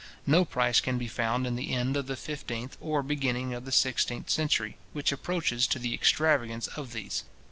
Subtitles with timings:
[0.25, 3.71] No price can be found in the end of the fifteenth, or beginning of the
[3.71, 7.23] sixteenth century, which approaches to the extravagance of these.